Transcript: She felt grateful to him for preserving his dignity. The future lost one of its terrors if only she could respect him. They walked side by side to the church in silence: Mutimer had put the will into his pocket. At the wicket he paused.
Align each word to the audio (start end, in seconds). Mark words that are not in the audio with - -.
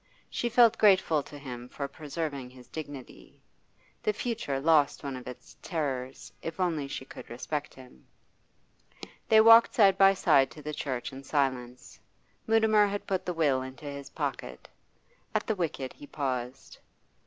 She 0.31 0.49
felt 0.49 0.79
grateful 0.79 1.21
to 1.21 1.37
him 1.37 1.69
for 1.69 1.87
preserving 1.87 2.49
his 2.49 2.67
dignity. 2.69 3.39
The 4.01 4.13
future 4.13 4.59
lost 4.59 5.03
one 5.03 5.15
of 5.15 5.27
its 5.27 5.55
terrors 5.61 6.33
if 6.41 6.59
only 6.59 6.87
she 6.87 7.05
could 7.05 7.29
respect 7.29 7.75
him. 7.75 8.07
They 9.29 9.41
walked 9.41 9.75
side 9.75 9.99
by 9.99 10.15
side 10.15 10.49
to 10.53 10.61
the 10.63 10.73
church 10.73 11.13
in 11.13 11.23
silence: 11.23 11.99
Mutimer 12.47 12.87
had 12.87 13.05
put 13.05 13.27
the 13.27 13.33
will 13.35 13.61
into 13.61 13.85
his 13.85 14.09
pocket. 14.09 14.67
At 15.35 15.45
the 15.45 15.53
wicket 15.53 15.93
he 15.93 16.07
paused. 16.07 16.79